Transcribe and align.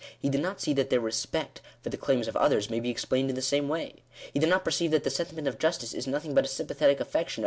he 0.19 0.29
did 0.29 0.41
not 0.41 0.59
see 0.59 0.73
that 0.73 0.89
their 0.89 0.99
respect 0.99 1.61
for 1.79 1.89
the 1.89 1.95
claims 1.95 2.27
of 2.27 2.35
others, 2.35 2.71
may 2.71 2.79
be 2.79 2.89
explained 2.89 3.29
in 3.29 3.35
the 3.35 3.39
same 3.39 3.69
way. 3.69 3.93
He 4.33 4.39
did 4.39 4.49
not 4.49 4.65
perceive 4.65 4.89
that 4.89 5.03
the 5.03 5.11
sentiment 5.11 5.47
of 5.47 5.59
justice 5.59 5.93
is 5.93 6.07
nothing 6.07 6.33
but 6.33 6.43
a 6.43 6.47
sympathetic 6.47 6.99
affection 6.99 7.39
of. 7.39 7.39